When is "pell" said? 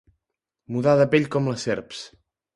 1.13-1.29